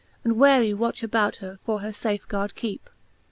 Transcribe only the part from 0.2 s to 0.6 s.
And